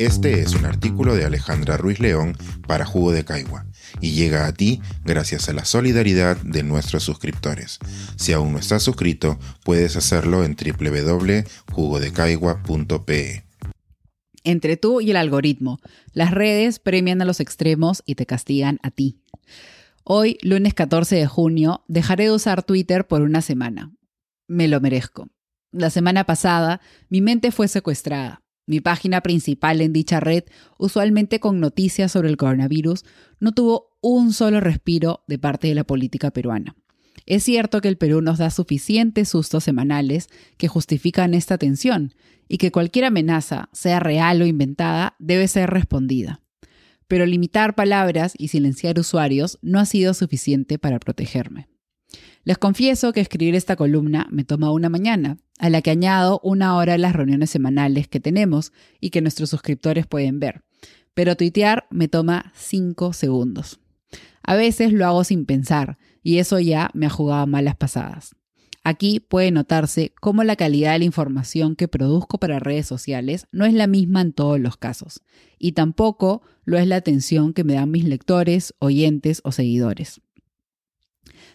Este 0.00 0.40
es 0.40 0.54
un 0.54 0.64
artículo 0.64 1.14
de 1.14 1.26
Alejandra 1.26 1.76
Ruiz 1.76 2.00
León 2.00 2.34
para 2.66 2.86
Jugo 2.86 3.12
de 3.12 3.26
Caigua 3.26 3.66
y 4.00 4.12
llega 4.12 4.46
a 4.46 4.54
ti 4.54 4.80
gracias 5.04 5.50
a 5.50 5.52
la 5.52 5.66
solidaridad 5.66 6.38
de 6.38 6.62
nuestros 6.62 7.02
suscriptores. 7.02 7.78
Si 8.16 8.32
aún 8.32 8.52
no 8.52 8.58
estás 8.58 8.82
suscrito, 8.82 9.38
puedes 9.62 9.96
hacerlo 9.96 10.42
en 10.42 10.56
www.jugodecaigua.pe. 10.56 13.44
Entre 14.42 14.78
tú 14.78 15.02
y 15.02 15.10
el 15.10 15.18
algoritmo, 15.18 15.80
las 16.14 16.30
redes 16.30 16.78
premian 16.78 17.20
a 17.20 17.26
los 17.26 17.38
extremos 17.38 18.02
y 18.06 18.14
te 18.14 18.24
castigan 18.24 18.78
a 18.82 18.90
ti. 18.90 19.20
Hoy, 20.02 20.38
lunes 20.40 20.72
14 20.72 21.16
de 21.16 21.26
junio, 21.26 21.84
dejaré 21.88 22.24
de 22.24 22.32
usar 22.32 22.62
Twitter 22.62 23.06
por 23.06 23.20
una 23.20 23.42
semana. 23.42 23.92
Me 24.48 24.66
lo 24.66 24.80
merezco. 24.80 25.28
La 25.72 25.90
semana 25.90 26.24
pasada, 26.24 26.80
mi 27.10 27.20
mente 27.20 27.52
fue 27.52 27.68
secuestrada. 27.68 28.40
Mi 28.70 28.80
página 28.80 29.20
principal 29.20 29.80
en 29.80 29.92
dicha 29.92 30.20
red, 30.20 30.44
usualmente 30.78 31.40
con 31.40 31.58
noticias 31.58 32.12
sobre 32.12 32.28
el 32.28 32.36
coronavirus, 32.36 33.04
no 33.40 33.50
tuvo 33.50 33.96
un 34.00 34.32
solo 34.32 34.60
respiro 34.60 35.24
de 35.26 35.40
parte 35.40 35.66
de 35.66 35.74
la 35.74 35.82
política 35.82 36.30
peruana. 36.30 36.76
Es 37.26 37.42
cierto 37.42 37.80
que 37.80 37.88
el 37.88 37.96
Perú 37.96 38.20
nos 38.20 38.38
da 38.38 38.48
suficientes 38.50 39.30
sustos 39.30 39.64
semanales 39.64 40.28
que 40.56 40.68
justifican 40.68 41.34
esta 41.34 41.58
tensión 41.58 42.14
y 42.46 42.58
que 42.58 42.70
cualquier 42.70 43.06
amenaza, 43.06 43.70
sea 43.72 43.98
real 43.98 44.40
o 44.40 44.46
inventada, 44.46 45.16
debe 45.18 45.48
ser 45.48 45.68
respondida. 45.70 46.40
Pero 47.08 47.26
limitar 47.26 47.74
palabras 47.74 48.34
y 48.38 48.46
silenciar 48.46 49.00
usuarios 49.00 49.58
no 49.62 49.80
ha 49.80 49.84
sido 49.84 50.14
suficiente 50.14 50.78
para 50.78 51.00
protegerme. 51.00 51.69
Les 52.42 52.56
confieso 52.56 53.12
que 53.12 53.20
escribir 53.20 53.54
esta 53.54 53.76
columna 53.76 54.26
me 54.30 54.44
toma 54.44 54.72
una 54.72 54.88
mañana, 54.88 55.38
a 55.58 55.68
la 55.68 55.82
que 55.82 55.90
añado 55.90 56.40
una 56.42 56.76
hora 56.76 56.96
las 56.96 57.14
reuniones 57.14 57.50
semanales 57.50 58.08
que 58.08 58.18
tenemos 58.18 58.72
y 58.98 59.10
que 59.10 59.20
nuestros 59.20 59.50
suscriptores 59.50 60.06
pueden 60.06 60.40
ver. 60.40 60.62
Pero 61.12 61.36
tuitear 61.36 61.86
me 61.90 62.08
toma 62.08 62.52
cinco 62.56 63.12
segundos. 63.12 63.80
A 64.42 64.56
veces 64.56 64.92
lo 64.92 65.06
hago 65.06 65.22
sin 65.22 65.44
pensar, 65.44 65.98
y 66.22 66.38
eso 66.38 66.58
ya 66.60 66.90
me 66.94 67.06
ha 67.06 67.10
jugado 67.10 67.46
malas 67.46 67.76
pasadas. 67.76 68.34
Aquí 68.82 69.20
puede 69.20 69.50
notarse 69.50 70.14
cómo 70.20 70.42
la 70.42 70.56
calidad 70.56 70.94
de 70.94 71.00
la 71.00 71.04
información 71.04 71.76
que 71.76 71.88
produzco 71.88 72.38
para 72.38 72.58
redes 72.58 72.86
sociales 72.86 73.46
no 73.52 73.66
es 73.66 73.74
la 73.74 73.86
misma 73.86 74.22
en 74.22 74.32
todos 74.32 74.58
los 74.58 74.78
casos, 74.78 75.22
y 75.58 75.72
tampoco 75.72 76.40
lo 76.64 76.78
es 76.78 76.86
la 76.86 76.96
atención 76.96 77.52
que 77.52 77.64
me 77.64 77.74
dan 77.74 77.90
mis 77.90 78.04
lectores, 78.04 78.74
oyentes 78.78 79.42
o 79.44 79.52
seguidores. 79.52 80.22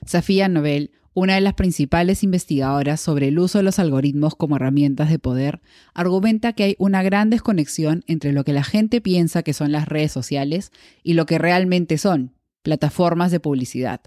Safía 0.05 0.47
Nobel, 0.47 0.91
una 1.13 1.35
de 1.35 1.41
las 1.41 1.53
principales 1.53 2.23
investigadoras 2.23 2.99
sobre 2.99 3.29
el 3.29 3.39
uso 3.39 3.57
de 3.57 3.63
los 3.63 3.79
algoritmos 3.79 4.35
como 4.35 4.57
herramientas 4.57 5.09
de 5.09 5.17
poder, 5.17 5.61
argumenta 5.93 6.53
que 6.53 6.63
hay 6.63 6.75
una 6.77 7.01
gran 7.03 7.29
desconexión 7.29 8.03
entre 8.07 8.33
lo 8.33 8.43
que 8.43 8.53
la 8.53 8.63
gente 8.63 9.01
piensa 9.01 9.41
que 9.41 9.53
son 9.53 9.71
las 9.71 9.87
redes 9.87 10.11
sociales 10.11 10.71
y 11.03 11.13
lo 11.13 11.25
que 11.25 11.37
realmente 11.37 11.97
son, 11.97 12.33
plataformas 12.61 13.31
de 13.31 13.39
publicidad. 13.39 14.01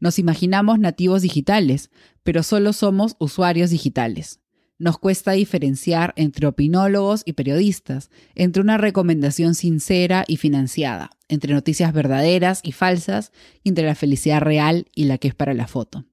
Nos 0.00 0.18
imaginamos 0.18 0.78
nativos 0.78 1.20
digitales, 1.22 1.90
pero 2.22 2.42
solo 2.42 2.72
somos 2.72 3.16
usuarios 3.18 3.70
digitales. 3.70 4.40
Nos 4.80 4.98
cuesta 4.98 5.32
diferenciar 5.32 6.14
entre 6.16 6.46
opinólogos 6.46 7.20
y 7.26 7.34
periodistas, 7.34 8.10
entre 8.34 8.62
una 8.62 8.78
recomendación 8.78 9.54
sincera 9.54 10.24
y 10.26 10.38
financiada, 10.38 11.10
entre 11.28 11.52
noticias 11.52 11.92
verdaderas 11.92 12.60
y 12.62 12.72
falsas, 12.72 13.30
entre 13.62 13.84
la 13.84 13.94
felicidad 13.94 14.40
real 14.40 14.86
y 14.94 15.04
la 15.04 15.18
que 15.18 15.28
es 15.28 15.34
para 15.34 15.52
la 15.52 15.66
foto. 15.66 16.06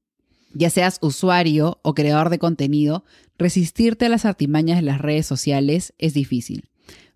Ya 0.53 0.69
seas 0.69 0.97
usuario 1.01 1.79
o 1.81 1.95
creador 1.95 2.29
de 2.29 2.39
contenido, 2.39 3.05
resistirte 3.37 4.07
a 4.07 4.09
las 4.09 4.25
artimañas 4.25 4.79
de 4.79 4.83
las 4.83 4.99
redes 4.99 5.25
sociales 5.25 5.93
es 5.97 6.13
difícil. 6.13 6.65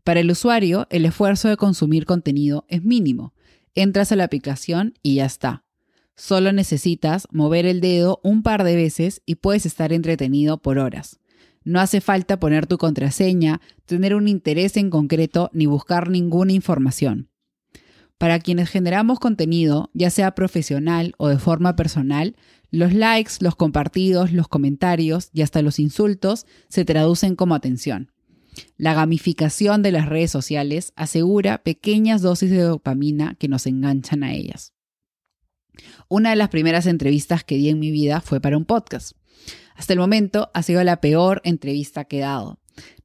Para 0.06 0.22
el 0.22 0.32
usuario, 0.32 0.88
el 0.90 1.04
esfuerzo 1.04 1.50
de 1.50 1.58
consumir 1.58 2.06
contenido 2.06 2.64
es 2.70 2.82
mínimo. 2.82 3.34
Entras 3.76 4.14
a 4.14 4.16
la 4.16 4.24
aplicación 4.24 4.94
y 5.04 5.16
ya 5.16 5.26
está. 5.26 5.66
Solo 6.16 6.54
necesitas 6.54 7.28
mover 7.30 7.66
el 7.66 7.82
dedo 7.82 8.22
un 8.24 8.42
par 8.42 8.64
de 8.64 8.78
veces 8.78 9.22
y 9.26 9.36
puedes 9.36 9.66
estar 9.66 9.92
entretenido 9.92 10.58
por 10.58 10.80
horas. 10.80 11.21
No 11.64 11.80
hace 11.80 12.02
falta 12.02 12.40
poner 12.40 12.66
tu 12.66 12.78
contraseña, 12.78 13.62
tener 13.86 14.16
un 14.16 14.28
interés 14.28 14.78
en 14.78 14.90
concreto 14.90 15.50
ni 15.54 15.66
buscar 15.66 16.10
ninguna 16.10 16.54
información. 16.54 17.30
Para 18.18 18.40
quienes 18.40 18.70
generamos 18.70 19.20
contenido, 19.20 19.90
ya 19.94 20.10
sea 20.10 20.36
profesional 20.36 21.14
o 21.18 21.28
de 21.28 21.40
forma 21.40 21.76
personal, 21.76 22.36
los 22.70 22.94
likes, 22.94 23.34
los 23.40 23.56
compartidos, 23.56 24.32
los 24.32 24.48
comentarios 24.48 25.30
y 25.34 25.42
hasta 25.42 25.62
los 25.62 25.80
insultos 25.80 26.46
se 26.70 26.86
traducen 26.86 27.36
como 27.36 27.56
atención. 27.56 28.12
La 28.78 28.94
gamificación 28.94 29.82
de 29.82 29.92
las 29.92 30.08
redes 30.08 30.32
sociales 30.32 30.94
asegura 30.96 31.64
pequeñas 31.64 32.22
dosis 32.22 32.52
de 32.52 32.62
dopamina 32.62 33.36
que 33.36 33.48
nos 33.48 33.66
enganchan 33.66 34.24
a 34.24 34.34
ellas. 34.34 34.74
Una 36.10 36.32
de 36.32 36.36
las 36.36 36.50
primeras 36.50 36.86
entrevistas 36.86 37.44
que 37.44 37.56
di 37.56 37.70
en 37.70 37.80
mi 37.80 37.92
vida 37.92 38.22
fue 38.22 38.42
para 38.42 38.58
un 38.58 38.66
podcast. 38.66 39.14
Hasta 39.76 39.94
el 39.94 40.00
momento 40.00 40.52
ha 40.54 40.64
sido 40.64 40.84
la 40.84 41.02
peor 41.02 41.42
entrevista 41.44 42.06
que 42.06 42.20
he 42.20 42.22
dado. 42.22 42.60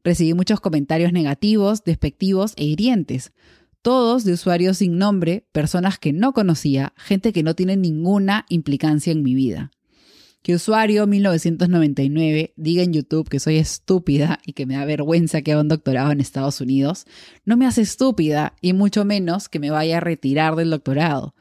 Recibí 0.04 0.34
muchos 0.34 0.60
comentarios 0.60 1.12
negativos, 1.12 1.84
despectivos 1.84 2.53
e 2.56 2.64
hirientes. 2.64 3.32
Todos 3.82 4.25
de 4.25 4.32
usuarios 4.32 4.78
sin 4.78 4.98
nombre, 4.98 5.47
personas 5.53 5.98
que 5.98 6.12
no 6.12 6.32
conocía, 6.32 6.92
gente 6.97 7.32
que 7.32 7.42
no 7.42 7.54
tiene 7.54 7.76
ninguna 7.76 8.47
implicancia 8.48 9.12
en 9.12 9.22
mi 9.22 9.34
vida. 9.34 9.70
Que 10.47 10.54
usuario 10.54 11.09
1999 11.09 12.53
diga 12.54 12.84
en 12.84 12.93
YouTube 12.93 13.28
que 13.28 13.41
soy 13.41 13.56
estúpida 13.56 14.38
y 14.47 14.53
que 14.53 14.64
me 14.64 14.76
da 14.76 14.84
vergüenza 14.84 15.43
que 15.43 15.50
haga 15.50 15.60
un 15.60 15.66
doctorado 15.66 16.12
en 16.12 16.20
Estados 16.20 16.60
Unidos, 16.60 17.04
no 17.44 17.56
me 17.56 17.66
hace 17.66 17.82
estúpida 17.82 18.54
y 18.60 18.72
mucho 18.72 19.04
menos 19.04 19.48
que 19.48 19.58
me 19.58 19.70
vaya 19.70 19.97
a 19.97 20.00
retirar 20.00 20.54
del 20.54 20.70
doctorado. 20.70 21.34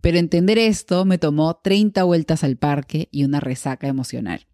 Pero 0.00 0.18
entender 0.18 0.58
esto 0.58 1.04
me 1.04 1.18
tomó 1.18 1.56
30 1.56 2.04
vueltas 2.04 2.44
al 2.44 2.56
parque 2.56 3.08
y 3.10 3.24
una 3.24 3.40
resaca 3.40 3.88
emocional. 3.88 4.46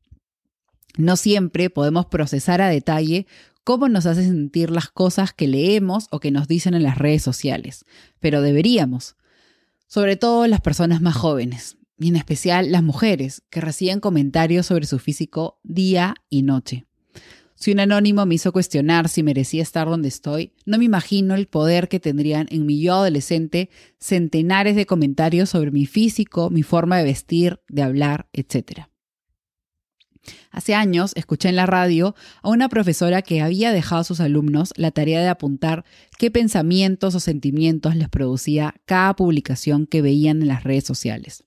No 0.97 1.17
siempre 1.17 1.71
podemos 1.71 2.07
procesar 2.07 2.61
a 2.61 2.69
detalle 2.69 3.27
cómo 3.65 3.89
nos 3.89 4.07
hace 4.07 4.25
sentir 4.25 4.71
las 4.71 4.89
cosas 4.89 5.33
que 5.33 5.49
leemos 5.49 6.07
o 6.11 6.21
que 6.21 6.31
nos 6.31 6.47
dicen 6.47 6.75
en 6.75 6.83
las 6.83 6.99
redes 6.99 7.23
sociales, 7.23 7.85
pero 8.21 8.43
deberíamos. 8.43 9.17
Sobre 9.87 10.17
todo 10.17 10.47
las 10.47 10.61
personas 10.61 11.01
más 11.01 11.17
jóvenes, 11.17 11.79
y 11.99 12.09
en 12.09 12.17
especial 12.17 12.73
las 12.73 12.83
mujeres, 12.83 13.43
que 13.51 13.61
reciben 13.61 14.01
comentarios 14.01 14.67
sobre 14.67 14.87
su 14.87 14.99
físico 14.99 15.59
día 15.63 16.15
y 16.29 16.43
noche. 16.43 16.87
Si 17.65 17.73
un 17.73 17.81
anónimo 17.81 18.27
me 18.27 18.35
hizo 18.35 18.53
cuestionar 18.53 19.09
si 19.09 19.23
merecía 19.23 19.63
estar 19.63 19.89
donde 19.89 20.09
estoy, 20.09 20.53
no 20.67 20.77
me 20.77 20.85
imagino 20.85 21.35
el 21.35 21.47
poder 21.47 21.89
que 21.89 21.99
tendrían 21.99 22.47
en 22.51 22.67
mi 22.67 22.79
yo 22.79 22.93
adolescente 22.93 23.71
centenares 23.99 24.77
de 24.77 24.85
comentarios 24.85 25.49
sobre 25.49 25.71
mi 25.71 25.87
físico, 25.87 26.51
mi 26.51 26.63
forma 26.63 26.99
de 26.99 27.05
vestir, 27.05 27.63
de 27.69 27.81
hablar, 27.81 28.29
etc. 28.35 28.83
Hace 30.51 30.75
años 30.75 31.13
escuché 31.15 31.49
en 31.49 31.57
la 31.57 31.65
radio 31.65 32.15
a 32.43 32.51
una 32.51 32.69
profesora 32.69 33.23
que 33.23 33.41
había 33.41 33.73
dejado 33.73 34.03
a 34.03 34.05
sus 34.05 34.21
alumnos 34.21 34.75
la 34.77 34.91
tarea 34.91 35.23
de 35.23 35.29
apuntar 35.29 35.87
qué 36.19 36.31
pensamientos 36.31 37.15
o 37.15 37.21
sentimientos 37.21 37.97
les 37.97 38.11
producía 38.11 38.75
cada 38.85 39.17
publicación 39.17 39.87
que 39.87 40.03
veían 40.03 40.43
en 40.43 40.49
las 40.49 40.65
redes 40.65 40.85
sociales. 40.85 41.45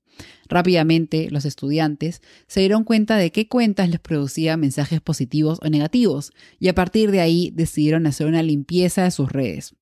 Rápidamente, 0.47 1.29
los 1.31 1.45
estudiantes 1.45 2.22
se 2.47 2.61
dieron 2.61 2.83
cuenta 2.83 3.17
de 3.17 3.31
qué 3.31 3.47
cuentas 3.47 3.89
les 3.89 4.00
producía 4.00 4.57
mensajes 4.57 5.01
positivos 5.01 5.59
o 5.61 5.69
negativos, 5.69 6.31
y 6.59 6.67
a 6.67 6.75
partir 6.75 7.11
de 7.11 7.22
ahí 7.22 7.51
decidieron 7.53 8.07
hacer 8.07 8.28
una 8.28 8.44
limpieza 8.44 9.03
de 9.03 9.11
sus 9.11 9.31
redes, 9.31 9.75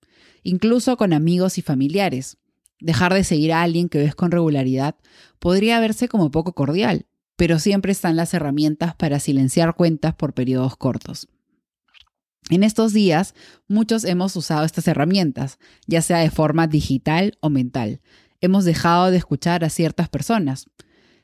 incluso 0.44 0.98
con 0.98 1.14
amigos 1.14 1.58
y 1.58 1.62
familiares. 1.62 2.38
Dejar 2.80 3.14
de 3.14 3.24
seguir 3.24 3.54
a 3.54 3.62
alguien 3.62 3.90
que 3.90 4.00
ves 4.00 4.16
con 4.16 4.32
regularidad 4.32 4.96
podría 5.40 5.80
verse 5.80 6.08
como 6.08 6.32
poco 6.32 6.54
cordial, 6.54 7.06
pero 7.36 7.60
siempre 7.60 7.92
están 7.92 8.16
las 8.16 8.34
herramientas 8.34 8.96
para 8.96 9.20
silenciar 9.20 9.76
cuentas 9.76 10.16
por 10.16 10.34
periodos 10.34 10.76
cortos. 10.78 11.28
En 12.50 12.64
estos 12.64 12.94
días, 12.94 13.34
muchos 13.68 14.04
hemos 14.04 14.36
usado 14.36 14.66
estas 14.66 14.88
herramientas, 14.88 15.58
ya 15.88 16.04
sea 16.04 16.20
de 16.20 16.30
forma 16.30 16.68
digital 16.68 17.38
o 17.40 17.50
mental. 17.50 18.02
Hemos 18.46 18.64
dejado 18.64 19.10
de 19.10 19.18
escuchar 19.18 19.64
a 19.64 19.72
ciertas 19.72 20.08
personas. 20.08 20.68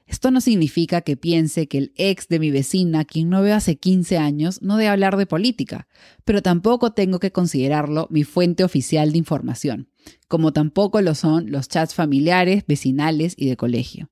Esto 0.07 0.31
no 0.31 0.41
significa 0.41 1.01
que 1.01 1.17
piense 1.17 1.67
que 1.67 1.77
el 1.77 1.93
ex 1.95 2.27
de 2.27 2.39
mi 2.39 2.49
vecina, 2.49 3.05
quien 3.05 3.29
no 3.29 3.43
veo 3.43 3.55
hace 3.55 3.75
15 3.75 4.17
años, 4.17 4.63
no 4.63 4.75
debe 4.75 4.89
hablar 4.89 5.17
de 5.17 5.27
política, 5.27 5.87
pero 6.25 6.41
tampoco 6.41 6.93
tengo 6.93 7.19
que 7.19 7.31
considerarlo 7.31 8.07
mi 8.09 8.23
fuente 8.23 8.63
oficial 8.63 9.11
de 9.11 9.19
información, 9.19 9.87
como 10.27 10.51
tampoco 10.51 10.99
lo 11.01 11.13
son 11.13 11.51
los 11.51 11.67
chats 11.67 11.93
familiares, 11.93 12.63
vecinales 12.67 13.35
y 13.37 13.47
de 13.47 13.55
colegio. 13.55 14.09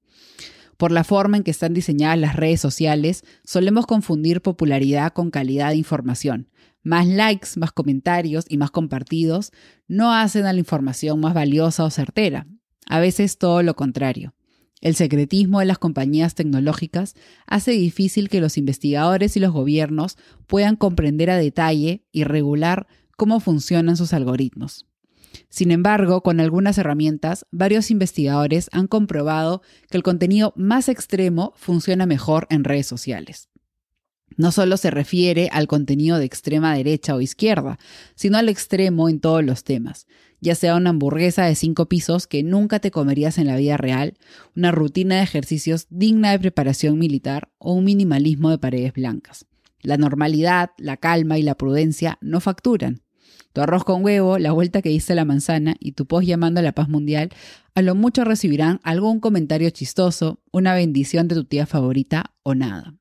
Por 0.77 0.91
la 0.91 1.03
forma 1.03 1.37
en 1.37 1.43
que 1.43 1.49
están 1.49 1.73
diseñadas 1.73 2.19
las 2.19 2.35
redes 2.35 2.61
sociales, 2.61 3.23
solemos 3.43 3.87
confundir 3.87 4.43
popularidad 4.43 5.13
con 5.13 5.31
calidad 5.31 5.71
de 5.71 5.77
información. 5.77 6.51
Más 6.83 7.07
likes, 7.07 7.49
más 7.55 7.71
comentarios 7.71 8.45
y 8.47 8.57
más 8.57 8.69
compartidos 8.69 9.51
no 9.87 10.13
hacen 10.13 10.45
a 10.45 10.53
la 10.53 10.59
información 10.59 11.19
más 11.19 11.33
valiosa 11.33 11.85
o 11.85 11.89
certera. 11.89 12.45
A 12.87 12.99
veces 12.99 13.37
todo 13.37 13.63
lo 13.63 13.75
contrario. 13.75 14.33
El 14.81 14.95
secretismo 14.95 15.59
de 15.59 15.65
las 15.65 15.77
compañías 15.77 16.35
tecnológicas 16.35 17.15
hace 17.47 17.71
difícil 17.71 18.29
que 18.29 18.39
los 18.39 18.57
investigadores 18.57 19.35
y 19.35 19.41
los 19.41 19.51
gobiernos 19.51 20.17
puedan 20.47 20.77
comprender 20.77 21.29
a 21.29 21.37
detalle 21.37 22.05
y 22.11 22.23
regular 22.23 22.87
cómo 23.17 23.41
funcionan 23.41 23.97
sus 23.97 24.13
algoritmos. 24.13 24.85
Sin 25.49 25.71
embargo, 25.71 26.21
con 26.23 26.39
algunas 26.39 26.77
herramientas, 26.77 27.45
varios 27.51 27.91
investigadores 27.91 28.69
han 28.71 28.87
comprobado 28.87 29.61
que 29.89 29.97
el 29.97 30.03
contenido 30.03 30.53
más 30.55 30.89
extremo 30.89 31.53
funciona 31.55 32.05
mejor 32.05 32.47
en 32.49 32.63
redes 32.63 32.87
sociales. 32.87 33.48
No 34.39 34.53
solo 34.53 34.77
se 34.77 34.89
refiere 34.89 35.49
al 35.51 35.67
contenido 35.67 36.17
de 36.17 36.23
extrema 36.23 36.73
derecha 36.73 37.13
o 37.13 37.19
izquierda, 37.19 37.77
sino 38.15 38.37
al 38.37 38.47
extremo 38.47 39.09
en 39.09 39.19
todos 39.19 39.43
los 39.43 39.65
temas, 39.65 40.07
ya 40.39 40.55
sea 40.55 40.77
una 40.77 40.91
hamburguesa 40.91 41.43
de 41.43 41.55
cinco 41.55 41.89
pisos 41.89 42.25
que 42.25 42.41
nunca 42.41 42.79
te 42.79 42.89
comerías 42.89 43.37
en 43.37 43.47
la 43.47 43.57
vida 43.57 43.75
real, 43.75 44.13
una 44.55 44.71
rutina 44.71 45.17
de 45.17 45.23
ejercicios 45.23 45.87
digna 45.89 46.31
de 46.31 46.39
preparación 46.39 46.97
militar 46.97 47.49
o 47.57 47.73
un 47.73 47.83
minimalismo 47.83 48.49
de 48.49 48.59
paredes 48.59 48.93
blancas. 48.93 49.45
La 49.81 49.97
normalidad, 49.97 50.69
la 50.77 50.95
calma 50.95 51.37
y 51.37 51.43
la 51.43 51.55
prudencia 51.55 52.17
no 52.21 52.39
facturan. 52.39 53.01
Tu 53.51 53.59
arroz 53.59 53.83
con 53.83 54.05
huevo, 54.05 54.39
la 54.39 54.53
vuelta 54.53 54.81
que 54.81 54.87
diste 54.87 55.11
a 55.11 55.17
la 55.17 55.25
manzana 55.25 55.75
y 55.81 55.91
tu 55.91 56.05
post 56.05 56.25
llamando 56.25 56.61
a 56.61 56.63
la 56.63 56.71
paz 56.71 56.87
mundial, 56.87 57.29
a 57.75 57.81
lo 57.81 57.93
mucho 57.93 58.23
recibirán 58.23 58.79
algún 58.83 59.19
comentario 59.19 59.69
chistoso, 59.71 60.39
una 60.53 60.73
bendición 60.75 61.27
de 61.27 61.35
tu 61.35 61.43
tía 61.43 61.65
favorita 61.65 62.31
o 62.43 62.55
nada. 62.55 62.95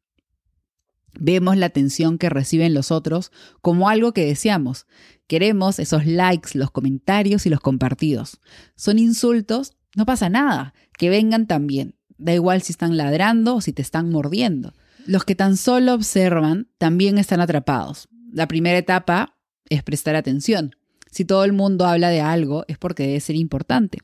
Vemos 1.18 1.56
la 1.56 1.66
atención 1.66 2.18
que 2.18 2.28
reciben 2.30 2.74
los 2.74 2.90
otros 2.90 3.32
como 3.60 3.88
algo 3.88 4.12
que 4.12 4.24
deseamos. 4.24 4.86
Queremos 5.26 5.78
esos 5.78 6.06
likes, 6.06 6.50
los 6.54 6.70
comentarios 6.70 7.46
y 7.46 7.50
los 7.50 7.60
compartidos. 7.60 8.40
Son 8.76 8.98
insultos, 8.98 9.72
no 9.94 10.06
pasa 10.06 10.28
nada, 10.28 10.74
que 10.96 11.10
vengan 11.10 11.46
también. 11.46 11.96
Da 12.18 12.34
igual 12.34 12.62
si 12.62 12.72
están 12.72 12.96
ladrando 12.96 13.56
o 13.56 13.60
si 13.60 13.72
te 13.72 13.82
están 13.82 14.10
mordiendo. 14.10 14.72
Los 15.06 15.24
que 15.24 15.34
tan 15.34 15.56
solo 15.56 15.94
observan 15.94 16.68
también 16.78 17.18
están 17.18 17.40
atrapados. 17.40 18.08
La 18.32 18.48
primera 18.48 18.78
etapa 18.78 19.36
es 19.68 19.82
prestar 19.82 20.16
atención. 20.16 20.76
Si 21.10 21.24
todo 21.24 21.44
el 21.44 21.52
mundo 21.52 21.86
habla 21.86 22.10
de 22.10 22.20
algo 22.20 22.64
es 22.68 22.78
porque 22.78 23.06
debe 23.06 23.20
ser 23.20 23.36
importante. 23.36 23.98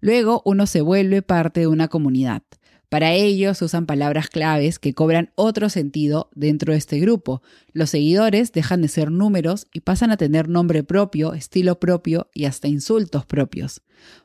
Luego 0.00 0.42
uno 0.44 0.66
se 0.66 0.80
vuelve 0.80 1.22
parte 1.22 1.60
de 1.60 1.66
una 1.66 1.88
comunidad. 1.88 2.42
Para 2.88 3.12
ello 3.12 3.54
se 3.54 3.64
usan 3.64 3.86
palabras 3.86 4.28
claves 4.28 4.78
que 4.78 4.94
cobran 4.94 5.32
otro 5.34 5.68
sentido 5.68 6.30
dentro 6.34 6.72
de 6.72 6.78
este 6.78 7.00
grupo. 7.00 7.42
Los 7.72 7.90
seguidores 7.90 8.52
dejan 8.52 8.80
de 8.80 8.88
ser 8.88 9.10
números 9.10 9.66
y 9.72 9.80
pasan 9.80 10.12
a 10.12 10.16
tener 10.16 10.48
nombre 10.48 10.84
propio, 10.84 11.34
estilo 11.34 11.80
propio 11.80 12.30
y 12.32 12.44
hasta 12.44 12.68
insultos 12.68 13.26
propios. 13.26 13.82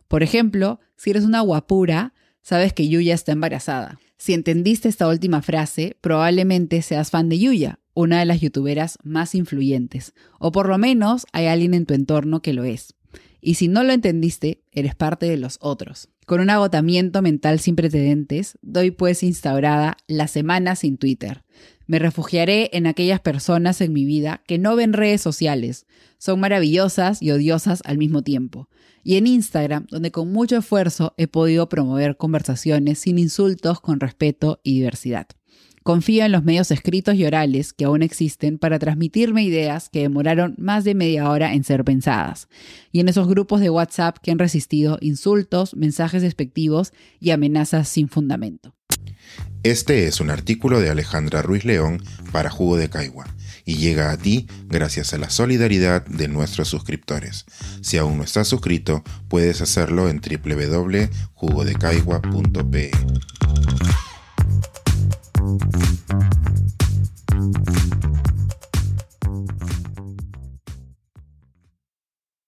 Por 0.07 0.21
ejemplo, 0.21 0.79
si 0.95 1.09
eres 1.09 1.23
una 1.23 1.41
guapura, 1.41 2.13
sabes 2.43 2.73
que 2.73 2.87
Yuya 2.87 3.15
está 3.15 3.31
embarazada. 3.31 3.99
Si 4.17 4.33
entendiste 4.33 4.89
esta 4.89 5.07
última 5.07 5.41
frase, 5.41 5.97
probablemente 5.99 6.83
seas 6.83 7.09
fan 7.09 7.29
de 7.29 7.39
Yuya, 7.39 7.79
una 7.95 8.19
de 8.19 8.25
las 8.25 8.41
youtuberas 8.41 8.99
más 9.03 9.33
influyentes, 9.33 10.13
o 10.37 10.51
por 10.51 10.69
lo 10.69 10.77
menos 10.77 11.25
hay 11.33 11.47
alguien 11.47 11.73
en 11.73 11.87
tu 11.87 11.95
entorno 11.95 12.41
que 12.41 12.53
lo 12.53 12.63
es. 12.63 12.93
Y 13.41 13.55
si 13.55 13.67
no 13.67 13.83
lo 13.83 13.91
entendiste, 13.91 14.61
eres 14.71 14.93
parte 14.93 15.25
de 15.25 15.37
los 15.37 15.57
otros. 15.61 16.09
Con 16.31 16.39
un 16.39 16.49
agotamiento 16.49 17.21
mental 17.21 17.59
sin 17.59 17.75
precedentes, 17.75 18.57
doy 18.61 18.91
pues 18.91 19.21
instaurada 19.21 19.97
la 20.07 20.29
semana 20.29 20.77
sin 20.77 20.95
Twitter. 20.95 21.43
Me 21.87 21.99
refugiaré 21.99 22.69
en 22.71 22.87
aquellas 22.87 23.19
personas 23.19 23.81
en 23.81 23.91
mi 23.91 24.05
vida 24.05 24.41
que 24.47 24.57
no 24.57 24.77
ven 24.77 24.93
redes 24.93 25.19
sociales, 25.19 25.87
son 26.19 26.39
maravillosas 26.39 27.21
y 27.21 27.31
odiosas 27.31 27.81
al 27.83 27.97
mismo 27.97 28.21
tiempo. 28.21 28.69
Y 29.03 29.17
en 29.17 29.27
Instagram, 29.27 29.87
donde 29.91 30.11
con 30.11 30.31
mucho 30.31 30.55
esfuerzo 30.55 31.13
he 31.17 31.27
podido 31.27 31.67
promover 31.67 32.15
conversaciones 32.15 32.99
sin 32.99 33.19
insultos, 33.19 33.81
con 33.81 33.99
respeto 33.99 34.61
y 34.63 34.75
diversidad. 34.75 35.27
Confío 35.83 36.25
en 36.25 36.31
los 36.31 36.43
medios 36.43 36.69
escritos 36.69 37.15
y 37.15 37.25
orales 37.25 37.73
que 37.73 37.85
aún 37.85 38.03
existen 38.03 38.59
para 38.59 38.77
transmitirme 38.77 39.43
ideas 39.43 39.89
que 39.89 40.01
demoraron 40.01 40.53
más 40.59 40.83
de 40.83 40.93
media 40.93 41.27
hora 41.29 41.53
en 41.53 41.63
ser 41.63 41.83
pensadas, 41.83 42.47
y 42.91 42.99
en 42.99 43.09
esos 43.09 43.27
grupos 43.27 43.61
de 43.61 43.71
WhatsApp 43.71 44.17
que 44.21 44.29
han 44.29 44.37
resistido 44.37 44.99
insultos, 45.01 45.75
mensajes 45.75 46.21
despectivos 46.21 46.93
y 47.19 47.31
amenazas 47.31 47.87
sin 47.87 48.09
fundamento. 48.09 48.75
Este 49.63 50.07
es 50.07 50.21
un 50.21 50.29
artículo 50.29 50.79
de 50.79 50.91
Alejandra 50.91 51.41
Ruiz 51.41 51.65
León 51.65 52.03
para 52.31 52.51
Jugo 52.51 52.77
de 52.77 52.89
Caigua 52.89 53.25
y 53.65 53.77
llega 53.77 54.11
a 54.11 54.17
ti 54.17 54.47
gracias 54.67 55.13
a 55.13 55.17
la 55.17 55.29
solidaridad 55.29 56.05
de 56.05 56.27
nuestros 56.27 56.67
suscriptores. 56.67 57.45
Si 57.81 57.97
aún 57.97 58.17
no 58.17 58.23
estás 58.23 58.47
suscrito, 58.47 59.03
puedes 59.27 59.61
hacerlo 59.61 60.09
en 60.09 60.19
www.jugodecaigua.pe. 60.19 62.91